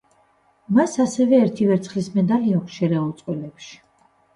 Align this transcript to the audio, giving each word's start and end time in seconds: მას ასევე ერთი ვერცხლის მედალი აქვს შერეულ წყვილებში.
მას 0.77 0.95
ასევე 1.03 1.39
ერთი 1.43 1.69
ვერცხლის 1.75 2.11
მედალი 2.19 2.59
აქვს 2.59 2.83
შერეულ 2.83 3.17
წყვილებში. 3.23 3.77